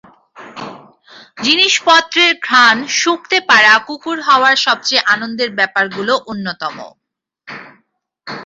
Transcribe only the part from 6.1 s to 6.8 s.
অন্যতম।